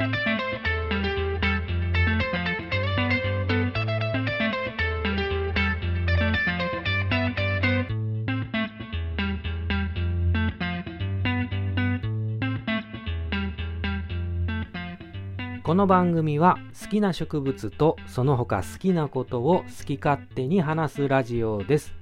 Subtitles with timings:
[0.00, 0.06] こ
[15.74, 21.94] の番組は好きな植物とその他好きなことを好き勝手に話すラジオです。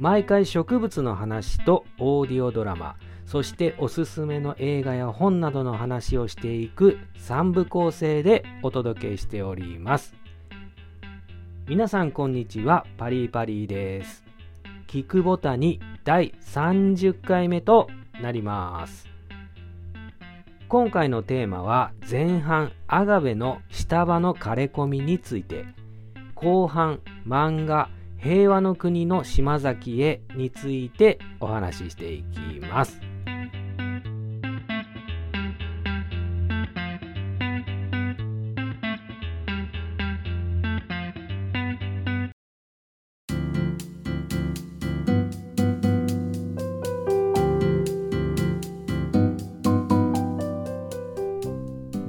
[0.00, 2.96] 毎回植物の話とオーディオドラマ
[3.30, 10.16] そしておすすめの映画や本などの話をしていく3部構成でお届けしております。
[11.68, 12.84] 皆さんこんにちは。
[12.98, 14.24] パリパリです。
[14.88, 17.86] 聞くボタに第30回目と
[18.20, 19.06] なります。
[20.68, 25.66] 今回のテーマは前半アガベの下場の枯れ込みについて。
[26.34, 33.09] 後半漫画平和の国の島崎へについてお話ししていきます。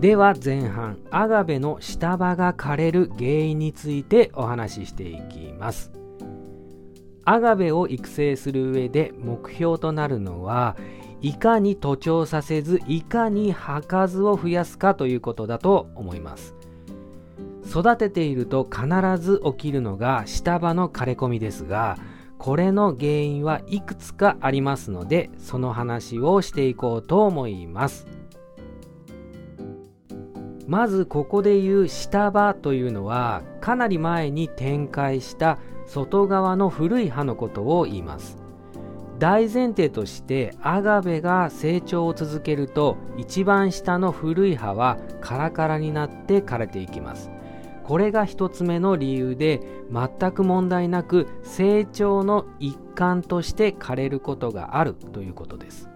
[0.01, 5.91] では前半アガベの下葉が枯れる原因についてお話ししていきます。
[7.23, 10.75] アガベを育成する上で目標となるのは
[11.21, 16.55] いかに徒長させずいかに葉数を増やすかということだと思います。
[17.69, 18.87] 育てていると必
[19.19, 21.99] ず起きるのが下葉の枯れ込みですが
[22.39, 28.20] これの原因はいくつかありますのでその話をしていこうと思います。
[30.71, 38.37] まずここで言う下葉というのはかなり前に展開した外側の古い葉のことを言います。
[39.19, 47.29] 大前提としてアガベが成長を続けると一番下の古い葉はカラカラになって枯れていきます。
[47.83, 49.59] これが1つ目の理由で
[49.91, 55.90] 全く問題なく成長の一環として枯れることがあるということです。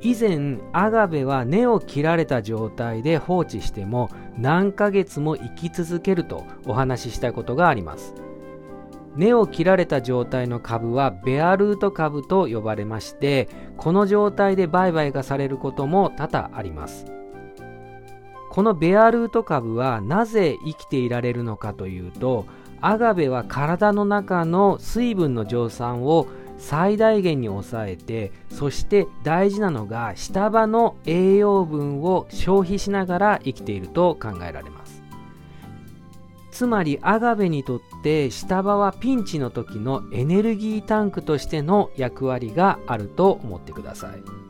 [0.00, 8.14] 以前アガベは根を切られた状態で放置しても何ヶ月も生き続けるとお話ししたことがあります。
[9.16, 13.48] 根を切られた状態の株はベアルート株と呼ばれまして
[13.78, 17.06] この状態で売買がされることも多々あります。
[18.50, 22.46] このベアルート株はなぜ生きていられるのかというと
[22.80, 26.26] アガベは体の中の水分の蒸散を
[26.58, 35.02] 最大限に抑えてそして大事なのが下葉の栄養分を消費しながら生きていると考えられます。
[36.50, 44.46] つまりアガベにとって下葉はピンチの時のエネルギータンクとしての役割があると思ってください。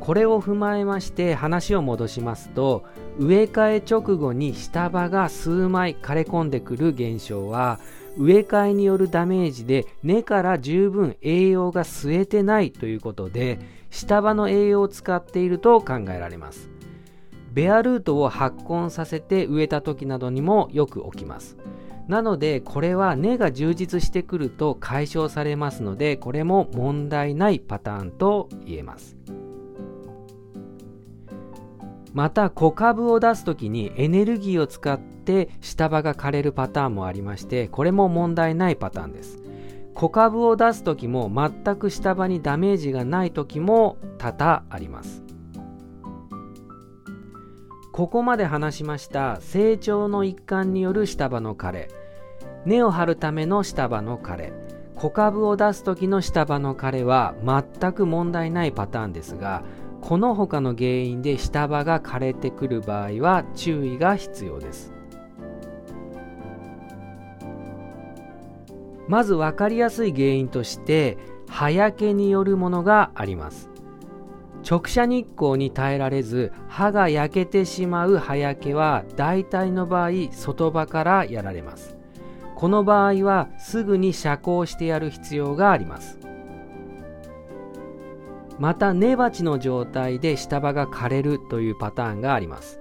[0.00, 2.84] これを踏まえまして話を戻しますと
[3.18, 7.80] 植え替え直後に下葉が数枚枯れ込んでくる現象は
[8.16, 13.58] 植え替えによるダメージで根から十分栄養が吸えてないということで
[13.90, 16.70] 下葉の栄養を使っていると考えられます。
[17.52, 21.56] ベアルートを発根させて植えた時などにもよく起きます。
[22.08, 29.16] なのでこれは根が充実してくると解消されますのでこれも問題ないパターンと言えます。
[32.12, 39.42] また小株を出す時にエネルギーを使ってて下葉が枯れるパターンもありましてこれも問題ないパターンです。
[39.94, 45.22] 小株を出す時も全く下葉にダメージがない時も多々あります。
[47.92, 51.88] ここまで話しました成長の一環による下葉の枯れ。
[52.66, 54.52] 根を張るための下葉の枯れ。
[54.96, 59.62] 小株を出す時の下葉の枯れは全く問題ないパターンですが
[60.00, 64.93] この他の原因で下葉が枯れてくる場合は注意が必要です。
[69.08, 73.70] まず分かりやすい原因として葉焼けによるものがあります。
[74.68, 81.96] 直射日光に耐えられず歯が焼けてしまう葉焼けは大体の場合外葉からやられます。
[82.54, 86.18] この場合はすぐに遮光してやる必要があります。
[88.58, 92.80] また根鉢の状態で下葉が枯れるというパターンがあります。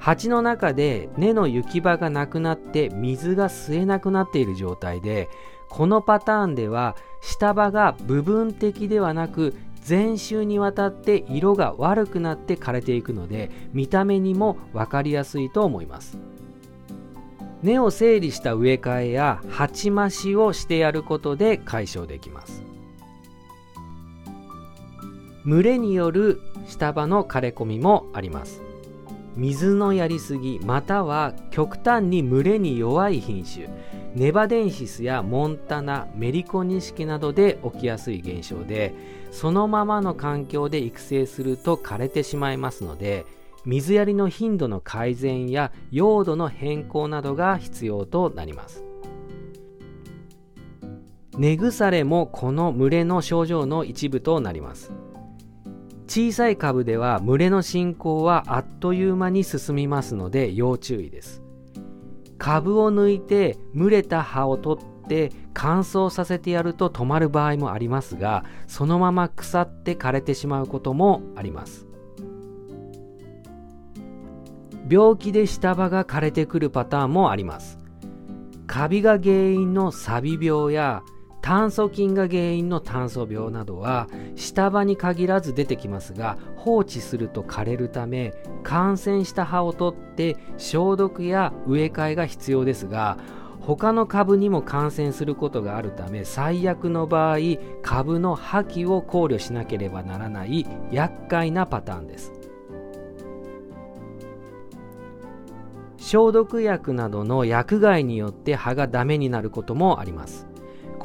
[0.00, 5.28] 鉢の中で根の行き場がなくなって水が吸えなくなっている状態で
[5.68, 16.18] このパターンでは下葉が部分的ではなく全周にわたって色が悪くなって枯れていくので見た目にも分かりやすいと思います。
[17.62, 22.62] 根を整理した植え替えや鉢増しをしてやることで解消できます。
[25.44, 28.69] 群れによる下場の枯れ込みもあります。
[29.40, 33.70] 水のやりすぎまたは極端に群れに弱い品種。
[34.14, 38.92] ネバデンシスやモンタナメリコニシキなどで起きやすい現象で
[39.30, 43.24] そのままの環境で育成すると枯れてしまいますので
[43.64, 48.84] 水やりの頻度の改善や用土の変更などが必要となります。
[51.38, 54.92] 根腐れもこの群れの症状の一部となります。
[56.10, 61.40] 小さい株では群れの進行はあっという間に進みますので要注意です。
[62.36, 71.86] 株を抜いて蒸れた葉を取って乾燥させてやると止まる場合もありますがそのまま腐って枯れてしまうこともあります。
[74.90, 77.78] 病気で下葉が枯れてくるパターンもあります。
[78.66, 81.04] カビが原因のサビ病や
[81.42, 93.18] 炭疽菌が原因の炭疽病などは下場に限らず出てきますが放置すると枯れるため感染した葉を取って消毒や植え替えが必要ですが
[93.60, 97.38] 他の株にも感染することがあるため最悪の場合
[97.82, 102.32] 株の破棄を考慮しなければならない厄介なパターンです。
[106.00, 110.49] 消毒薬などの薬害によって葉がダメになることもあります。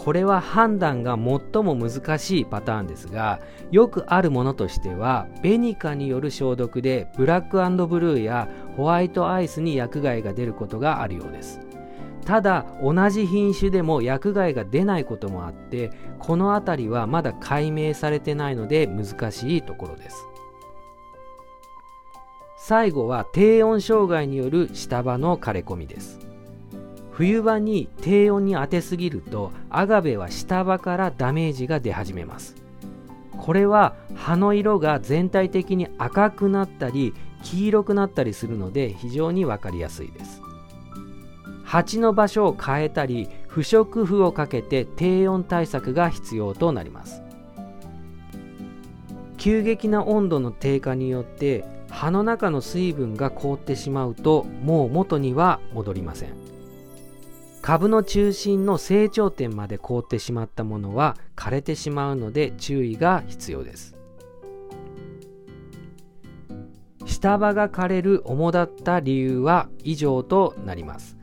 [0.06, 3.42] これは判断が最も難しいパターンですが
[3.72, 8.48] よくあるものとしてはベニカによる消毒でブラックブルーや
[8.78, 11.60] ホワイトアイスに薬害が出ることがあるようです。
[12.24, 20.28] ただ同じ品種でも薬害が出ないこともあってこの辺りはまだ解明されてないので難しいところです。
[22.58, 26.25] 最後は低温障害による下場の枯れ込みです。
[27.16, 32.56] 冬場に低温に当てすぎるとアガベは下葉からダメージが出始めます。
[33.38, 40.42] これは葉の色が全体的に赤くなったり黄色くなったりするので非常に分かりやすいです。
[41.64, 47.22] 鉢の場所を変えたり不織布をかけて低温対策が必要となります。
[49.38, 56.55] 急激な温度の低下によって葉の中の水分が凍ってしまうともう元には戻りません。
[57.66, 63.96] 株の中心の成長点まで凍ってしまったものは枯れてしまうので注意が必要です。
[67.08, 71.18] 下葉が枯れる主だった理由は以上となります。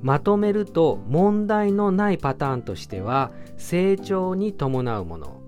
[0.00, 5.40] まとめると問題のないパターンとしては成長に伴うもの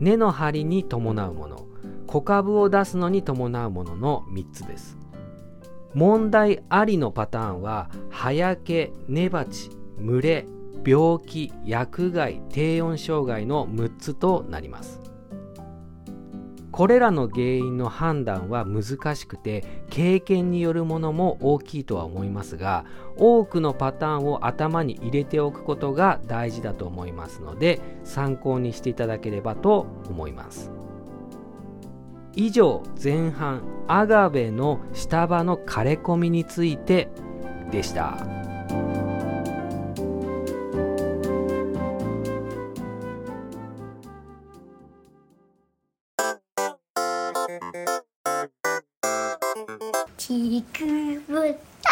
[0.00, 1.66] 根の張りに伴うもの
[2.08, 4.98] 小株を出すのに伴うものの3つです。
[5.94, 9.70] 問題ありのパターンは葉焼け根鉢
[10.02, 10.46] 群れ
[10.84, 15.00] 病気薬害低温障害の6つとなります
[16.72, 30.70] これらの原因の判断は難しくて経験によるものも大きいとは思いますが多くのパターンを頭に入れておくことが大事だと思いますので参考にしていただければと思います
[32.34, 37.10] 以上前半アガベの下場の枯れ込みについて
[37.70, 38.41] でした。
[50.72, 50.84] く
[51.26, 51.90] ぶた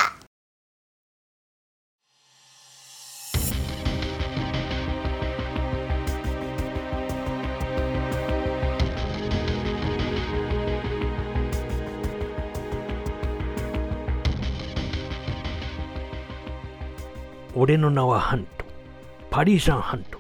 [17.54, 18.64] 俺の名はハント。
[19.30, 20.18] パリーサン・ハント。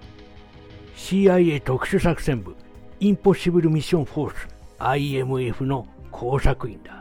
[0.96, 2.54] CIA 特殊作戦部
[3.00, 6.99] インポッシブルミッションフォース IMF の工作員だ。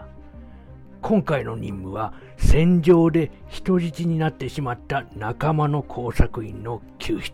[1.01, 7.33] 今回の任務は戦場で人質になってしまった仲間の工作員の救出。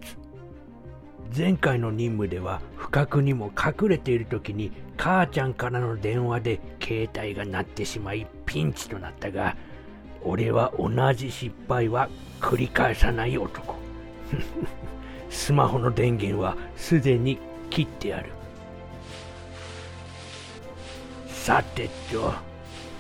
[1.36, 9.58] 前回の任務では不覚にも隠れている時に母ちゃんからの電話で携帯が鳴ってしまいピンチとなったが
[10.24, 13.76] 俺は同じ失敗は繰り返さない男。
[15.30, 18.30] スマホの電源はすでに切ってある。
[21.28, 22.55] さてと。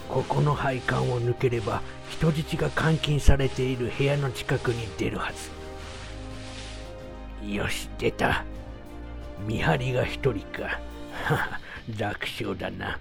[0.09, 5.55] ここの配管を抜ければ人質が監禁されている部屋の近くに出るはず。
[7.47, 8.45] よし出た。
[9.45, 10.79] 見張りが一人か。
[11.97, 12.99] 楽勝だな。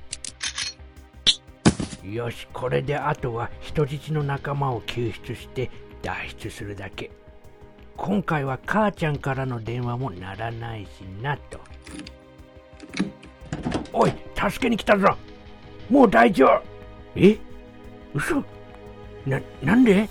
[2.05, 5.71] よしこれであとは人質の仲間を救出して
[6.03, 7.11] 脱出するだけ。
[7.97, 10.89] 今回は母ちゃんからの電話も鳴らないし
[11.23, 11.61] なと。
[13.93, 15.17] おい助けに来たぞ。
[15.89, 16.74] もう大丈夫。
[17.17, 17.39] え？
[18.15, 18.43] 嘘。
[19.27, 20.09] ななんで？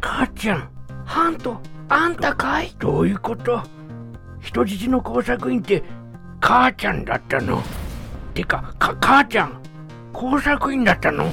[0.00, 0.68] 母ちゃん
[1.04, 2.74] ハントあんたかい？
[2.78, 3.62] どういうこと？
[4.40, 5.82] 人質の工作員って
[6.40, 7.62] 母ちゃんだったの？
[8.34, 9.60] てかか母ちゃん
[10.12, 11.30] 工作員だったの？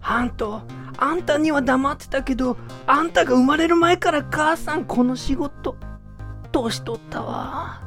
[0.00, 0.62] ハント
[0.98, 2.56] あんたには黙ってたけど
[2.86, 5.76] あんたが生まれる前から母さんこの仕事
[6.52, 7.82] 年取ったわ？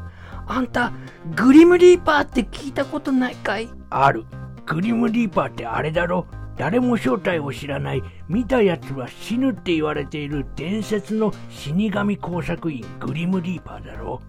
[0.46, 0.92] あんた
[1.36, 3.70] グリムリーパーって聞いたことないかい？
[3.90, 4.26] ある
[4.70, 6.28] グリムリーパーってあれだろ？
[6.56, 8.04] 誰も正体を知らない。
[8.28, 14.22] 見たやつは死ぬって言われている伝説の死神工作員グリムリーパーだろ？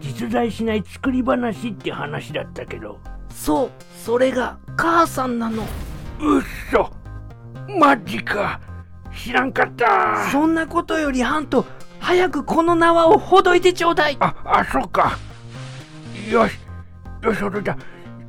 [0.00, 3.00] 実在しない作り話って話だったけど。
[3.30, 5.64] そうそれが母さんなの。
[6.20, 6.88] うっそ
[7.80, 8.60] マジか！
[9.12, 10.30] 知らんかった！
[10.30, 11.66] そんなことよりハント
[11.98, 14.16] 早くこの縄をほどいてちょうだい。
[14.20, 15.18] ああそうか。
[16.30, 16.58] よし。
[17.22, 17.76] よしそれじゃ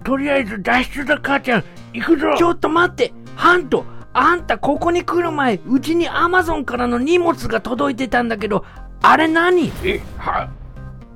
[0.04, 2.36] とりあえず脱出だ母ちゃん行くぞ。
[2.38, 3.14] ちょっと待って。
[3.36, 8.64] ハントあんたここに来る前うちにアマゾンからの荷物が届いてたんだけど
[9.02, 9.72] あれ何？
[9.84, 10.52] えは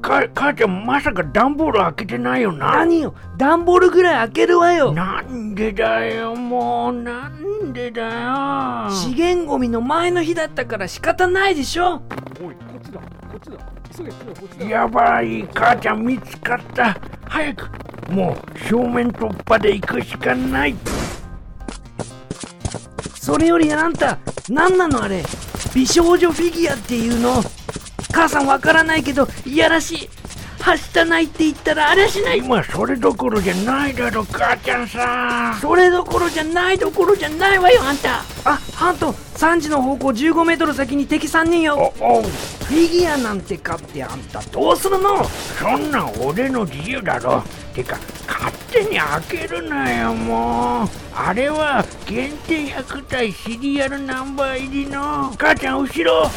[0.02, 2.72] か母ちゃんまさか段ボール開けてないよな。
[2.72, 3.14] 何よ？
[3.38, 4.94] 段ボールぐらい開けるわよ。
[4.94, 6.94] なんでだよもう。
[6.94, 8.92] なんでだよ。
[8.92, 12.02] 資源ゴミの前の日だったから仕方ないでしょ。
[12.42, 13.00] おいこっちだ。
[13.00, 13.58] こっちだ。
[13.96, 14.66] 急げ急げこっちだ。
[14.66, 16.98] やばい母ちゃん見つかった。
[17.26, 17.70] 早く
[18.10, 20.76] もう正面突破で行くしかない。
[23.20, 24.18] それよりあんた
[24.50, 25.24] 何なのあれ？
[25.76, 27.44] 美少女フィギュアっていうの？
[28.14, 30.10] 母さんわからないけどいやらしい。
[30.68, 32.40] はしたないって言ったらありゃしない。
[32.40, 38.24] 今それどころじゃないだろ母ちゃんさそれどころじゃないどころじゃないわよあんた。
[38.44, 41.94] あハント3時の方向15メートル先に敵3人よ。
[42.00, 42.24] おおう。
[42.24, 45.24] フィギュアなんて買ってあんたどうするの？
[45.24, 47.44] そんなん俺の自由だろ。
[47.74, 47.98] てか
[48.28, 50.90] 勝手に開けるなよもう。
[51.16, 55.34] あれは限定100体シリアルナンバー入りの。
[55.38, 56.30] 母ちゃん後ろ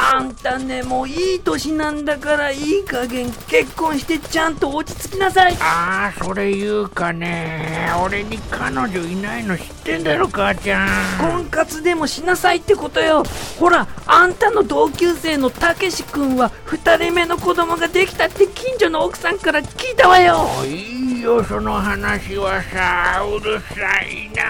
[0.00, 5.56] あんたねもういい年なんだからいい加減結婚してちゃんと落ち着きなさい。
[5.60, 7.90] ああそれ言うかね。
[8.04, 10.88] 俺に彼女いないの知ってんだろ母ちゃん。
[11.18, 13.24] 婚活でもしなさいってことよ。
[13.58, 20.46] ほらあんたの同級生のたけし君は2人目の子供ができたって近所の奥さんから聞いたわよ。
[20.64, 24.42] いいよその話はさうるさいな。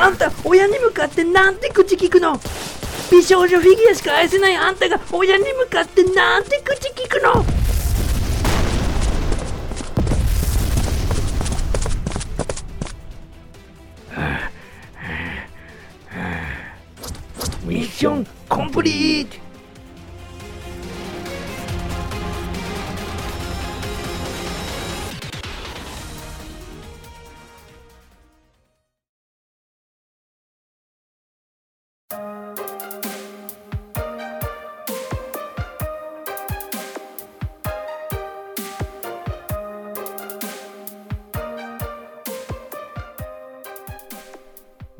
[0.00, 2.40] ああんた親に向かってなんて口聞くの？
[3.10, 7.44] 美少女フィギュアしか愛せないあんたが親に向かってなんて口聞くの？
[17.64, 19.45] ミッションコンプリート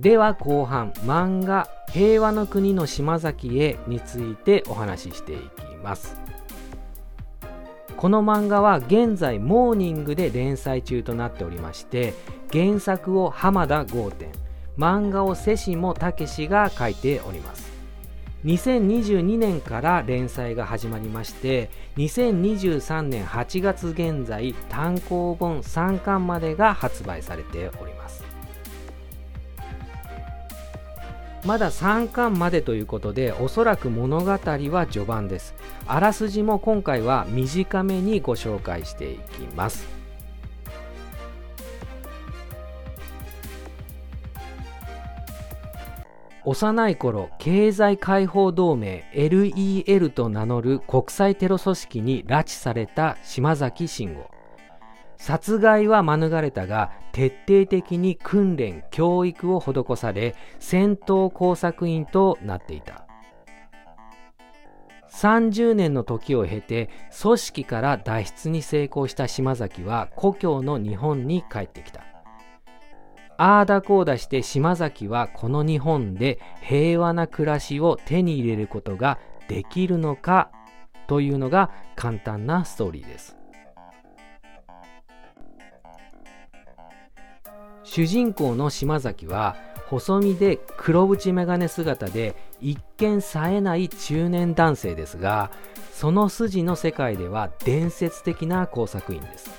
[0.06, 6.20] では後半漫画「平和の国の島崎へ」についてお話ししていきます。
[7.96, 12.14] この漫画は現在モーニングで連載中となっておりまして
[12.52, 14.30] 原作を浜田豪天
[14.78, 17.72] 漫画を瀬下武が書いております。
[18.44, 28.25] 2022年から連載が始まりまして2023年8月現在単行本3巻までが発売されております。
[31.47, 35.55] まだ3巻までということでおそらく物語は序盤です。
[35.87, 39.87] あらすじも今回は短めにご紹介していきます。
[46.45, 54.36] 幼い頃経済解放同盟 LEL と名乗る国際テロ組織に拉致された島崎慎吾。
[55.16, 63.06] 殺害は免れたが徹底的に訓練教育を施され戦闘工作員となっていた。
[65.11, 66.90] 30年の時を経て
[67.23, 72.02] 組織から脱出に成功した島崎は故郷の日本に帰ってきた。
[73.38, 79.18] ああだこうだして島崎はこの日本で平和な暮らしを手に入れることが
[79.49, 80.50] できるのか
[81.06, 83.37] というのが簡単なストーリーです。
[87.97, 95.50] 主人公の島崎は細身で黒縁眼鏡姿で一見冴えない中年男性ですが
[95.95, 99.50] その筋の世界では伝説的な工作員です。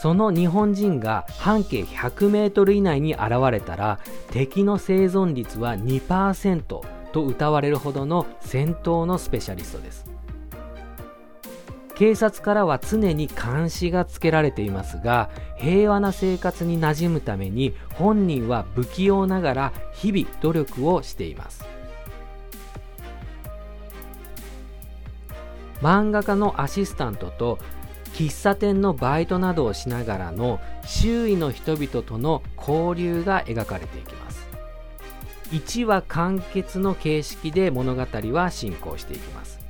[0.00, 3.98] その日本人が半径100メートル以内に現れたら
[4.30, 10.11] 敵の生存率は2%と謳われるほどの戦闘のスペシャリストです。
[12.02, 21.64] 警察からは常に監視がつけられていますが平和な生活に馴染むために本人は不器用ながら日々努力をしています。
[25.80, 27.60] 漫画家のアシスタントと
[28.14, 34.48] 喫茶店のバイトなどをしながらの周囲の人々との交流が描かれていきます。
[35.52, 39.61] 1話完結の形式で物語は進行していきます。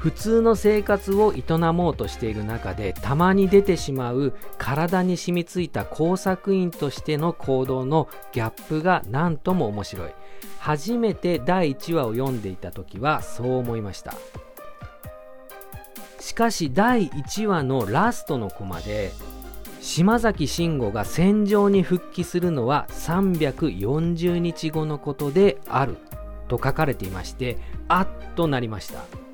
[0.00, 1.42] 普通の生活を営
[1.72, 10.10] もうとしている中でたまに出てしまう体に染みついた工作員としての行動のギャップが何とも面白い。
[10.58, 14.14] 初めて第1話を読んでいた時はそう思いました。
[16.18, 19.12] しかし第1話のラストのコマで
[19.82, 25.98] 島崎慎吾が戦場に復帰するのは340日後のことである
[26.48, 29.29] と書かれていましてあっとなりました。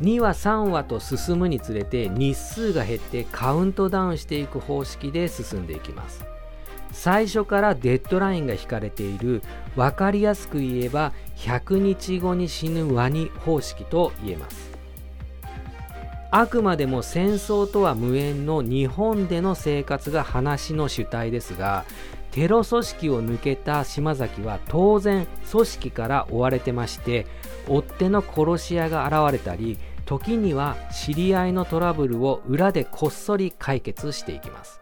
[0.00, 6.24] 2話3話と進むにつれて日数が減ってカウントダウンしていく方式で進んでいきます。
[6.92, 9.42] 最初からデッドラインが引かれている
[9.76, 14.70] 分かりやすく言えば100日後に死ぬワニ方式と言えます。
[16.32, 21.84] あくまでも戦争とは無縁の日本での生活が話の主体ですが
[22.30, 27.26] テロ組織を抜けた島崎は当然組織から追われてまして
[27.66, 29.78] 追っ手の殺し屋が現れたり
[30.10, 34.80] 時には知り合いのトラブルを裏でこっそり解決していきます。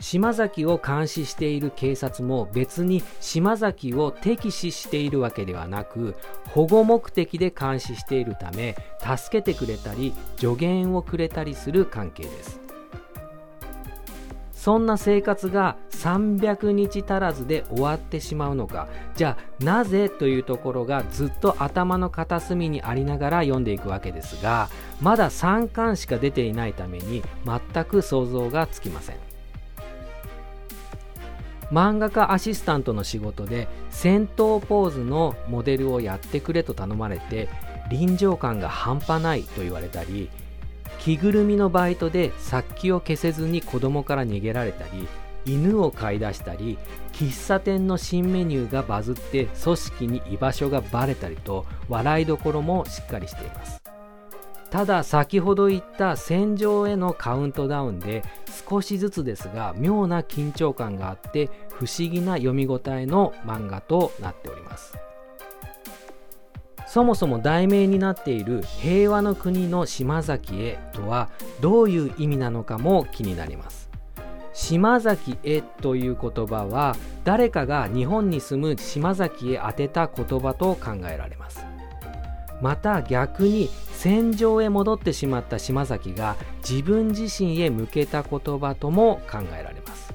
[0.00, 6.16] 島崎を監視している警察も別に島崎を敵視しているわけではなく
[6.48, 12.65] 保護目的で監視しているため助けてくれたり助言をくれたりする関係です。
[14.66, 18.88] そんな生活が300日足らずで終わってしまうのか。
[19.14, 24.68] じゃあなぜというところがずっと頭の片隅にありながら読んでいくわけですが
[25.00, 29.16] まだ3巻しか出ていないために全く想像がつきません。
[31.70, 37.48] 漫画家アシスタントの仕事で戦闘ポーズのモデルをやってくれと頼まれて
[37.88, 40.28] 臨場感が半端ないと言われたり
[41.00, 45.08] 着ぐるみのバイトで殺気を消せずに子供から逃げられたり
[45.44, 46.78] 犬を飼い出したり
[47.12, 53.80] 喫茶店の新メニューがバズって組織に居場所がバレたりと笑いどころもしっかりしています。
[54.70, 58.24] ただ先ほど言った戦場へのカウントダウンで
[58.68, 64.98] 少しずつですが妙な緊張感があって不思議な読み応えの漫画となっております。
[66.86, 71.28] そもそも題名になっている平和の国の島崎へとは
[71.60, 73.90] どういう意味なのかも気になります。
[74.52, 81.64] 島崎へという言葉は誰かが日本に住む島崎へ宛てた言葉と考えられます。
[82.62, 90.14] また逆に戦場へ戻ってしまった島崎が自分自身へ向けた言葉とも考えられます。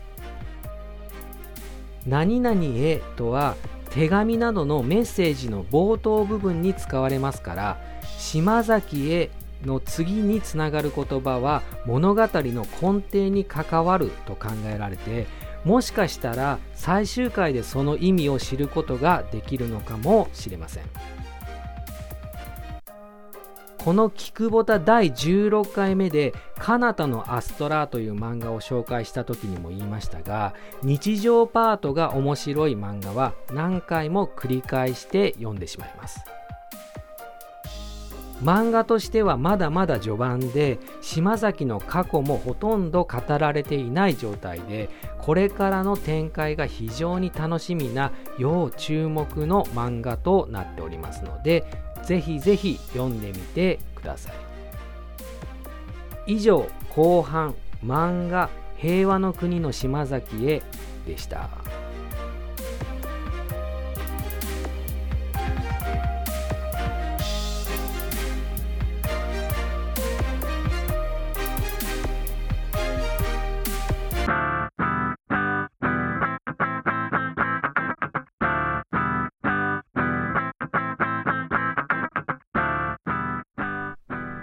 [2.08, 3.56] 何々へとは
[3.92, 7.78] 手紙などのメッセージの冒頭部分に使われますから
[8.18, 9.30] 島崎へ
[9.66, 15.28] の次につながる言葉は物語の根底に関わると考えられて
[15.66, 21.21] もしかしたら最終回でその意味を知ることができるのかもしれません。
[23.84, 36.24] この「菊ボタ」第16回目で「カナタのアストラ」という漫画を紹介した時にも言いましたが日常パートが面白い漫画は何回も繰り返して読んでしまいます。
[38.44, 44.90] 漫画としてはまだまだ序盤で島崎の過去もほとんど語られていない状態で
[45.20, 54.34] これからの展開が非常に楽しみな要注目の漫画となっておりますのでぜひぜひ読んでみてください。
[56.28, 60.62] 以上後半漫画平和の国の島崎へ
[61.06, 61.50] でした。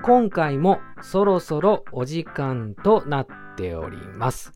[0.08, 3.26] 今回もそろそろお時間となっ
[3.58, 4.54] ております。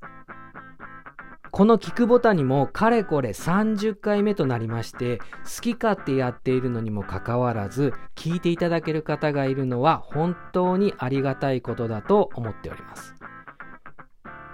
[1.51, 13.15] この聞くボタンにもかれこれ30回目となりまして好き勝手やっているのにもかかわらず聞いていただける方がいるのは本当にありがたいことだと思っております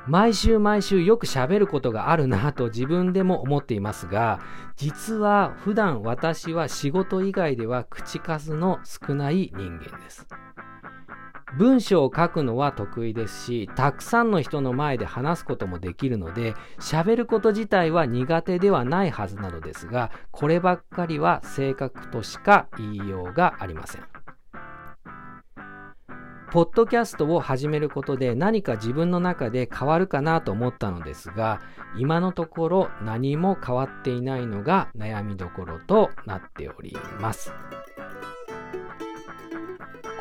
[0.09, 4.41] 毎週毎週よく喋ることがあるなと 自分でも思っていますが
[4.75, 10.27] 実は普段私は仕事以外では口数の少ない人間です
[11.57, 24.03] 文章を書くのは得意ですし、たくさんの人の前で話すこともできるので、喋ること自体は苦手ではないはずなのですが、こればっかりは性格としか言いようがありません。
[26.51, 31.61] ポッドキャストを始めることで何か自分の中で変わるかなと思ったのですが、
[31.99, 37.53] 今のところ何も変わっていないのが悩みどころとなっております。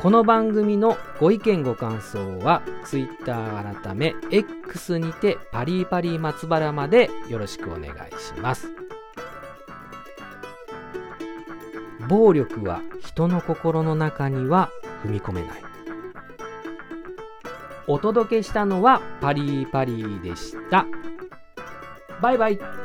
[0.00, 8.68] この番組のご意見ご感想は Twitter 改め X にてパリパリ松原までよろしくお願いします。
[12.08, 14.70] 暴力は人の心の中には
[15.04, 15.62] 踏み込めない。
[17.88, 20.86] お届けしたのはパリパリでした。
[22.22, 22.77] バイバイ。